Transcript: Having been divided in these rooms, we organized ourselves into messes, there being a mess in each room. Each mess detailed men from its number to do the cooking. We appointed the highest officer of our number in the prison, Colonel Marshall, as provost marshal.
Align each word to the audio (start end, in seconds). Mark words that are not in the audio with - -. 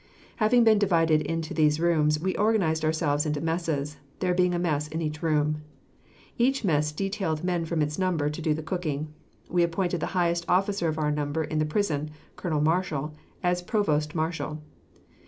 Having 0.37 0.63
been 0.63 0.79
divided 0.79 1.21
in 1.21 1.41
these 1.41 1.79
rooms, 1.79 2.19
we 2.19 2.35
organized 2.35 2.83
ourselves 2.83 3.27
into 3.27 3.39
messes, 3.39 3.97
there 4.17 4.33
being 4.33 4.55
a 4.55 4.57
mess 4.57 4.87
in 4.87 4.99
each 4.99 5.21
room. 5.21 5.61
Each 6.39 6.65
mess 6.65 6.91
detailed 6.91 7.43
men 7.43 7.65
from 7.65 7.83
its 7.83 7.99
number 7.99 8.27
to 8.27 8.41
do 8.41 8.55
the 8.55 8.63
cooking. 8.63 9.13
We 9.47 9.61
appointed 9.61 9.99
the 9.99 10.07
highest 10.17 10.45
officer 10.49 10.87
of 10.87 10.97
our 10.97 11.11
number 11.11 11.43
in 11.43 11.59
the 11.59 11.65
prison, 11.69 12.09
Colonel 12.35 12.61
Marshall, 12.61 13.13
as 13.43 13.61
provost 13.61 14.15
marshal. 14.15 14.59